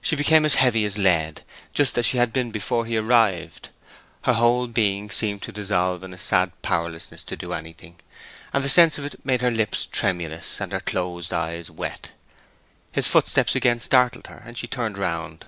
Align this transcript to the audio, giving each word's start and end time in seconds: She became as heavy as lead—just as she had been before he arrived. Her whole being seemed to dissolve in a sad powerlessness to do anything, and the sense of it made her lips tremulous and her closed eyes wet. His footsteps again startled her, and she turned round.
She 0.00 0.14
became 0.14 0.44
as 0.44 0.54
heavy 0.54 0.84
as 0.84 0.98
lead—just 0.98 1.98
as 1.98 2.06
she 2.06 2.16
had 2.18 2.32
been 2.32 2.52
before 2.52 2.86
he 2.86 2.96
arrived. 2.96 3.70
Her 4.22 4.34
whole 4.34 4.68
being 4.68 5.10
seemed 5.10 5.42
to 5.42 5.50
dissolve 5.50 6.04
in 6.04 6.14
a 6.14 6.18
sad 6.20 6.52
powerlessness 6.62 7.24
to 7.24 7.34
do 7.34 7.52
anything, 7.52 7.98
and 8.52 8.62
the 8.62 8.68
sense 8.68 8.98
of 8.98 9.04
it 9.04 9.24
made 9.26 9.40
her 9.40 9.50
lips 9.50 9.86
tremulous 9.86 10.60
and 10.60 10.70
her 10.70 10.78
closed 10.78 11.32
eyes 11.32 11.72
wet. 11.72 12.12
His 12.92 13.08
footsteps 13.08 13.56
again 13.56 13.80
startled 13.80 14.28
her, 14.28 14.44
and 14.46 14.56
she 14.56 14.68
turned 14.68 14.96
round. 14.96 15.46